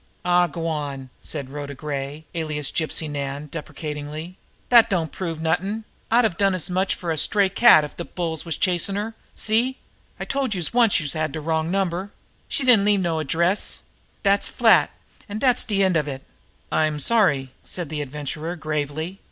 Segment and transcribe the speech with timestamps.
[0.25, 4.35] "Aw, go on!" said Rhoda Gray, alias Gypsy Nan, deprecatingly.
[4.71, 5.83] "Dat don't prove nothin'!
[6.09, 9.13] I'd have done as much for a stray cat if de bulls was chasm' her.
[9.35, 9.77] See?
[10.19, 12.11] I told youse once youse had de wrong number.
[12.47, 13.83] She didn't leave no address.
[14.23, 14.89] Dat's flat,
[15.29, 16.23] an' dat's de end of it."
[16.71, 19.19] "I'm sorry," said the Adventurer gravely.